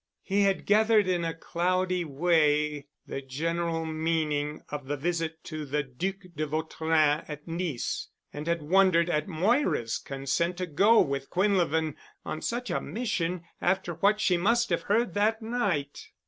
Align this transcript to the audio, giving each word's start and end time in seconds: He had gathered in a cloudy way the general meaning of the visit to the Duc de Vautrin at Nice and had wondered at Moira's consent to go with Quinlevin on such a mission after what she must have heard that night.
He 0.23 0.41
had 0.41 0.65
gathered 0.65 1.07
in 1.07 1.23
a 1.23 1.31
cloudy 1.35 2.03
way 2.03 2.87
the 3.05 3.21
general 3.21 3.85
meaning 3.85 4.63
of 4.69 4.87
the 4.87 4.97
visit 4.97 5.43
to 5.43 5.63
the 5.63 5.83
Duc 5.83 6.15
de 6.35 6.47
Vautrin 6.47 6.91
at 7.27 7.47
Nice 7.47 8.07
and 8.33 8.47
had 8.47 8.63
wondered 8.63 9.11
at 9.11 9.27
Moira's 9.27 9.99
consent 9.99 10.57
to 10.57 10.65
go 10.65 10.99
with 11.01 11.29
Quinlevin 11.29 11.93
on 12.25 12.41
such 12.41 12.71
a 12.71 12.81
mission 12.81 13.43
after 13.61 13.93
what 13.93 14.19
she 14.19 14.37
must 14.37 14.71
have 14.71 14.81
heard 14.89 15.13
that 15.13 15.43
night. 15.43 16.09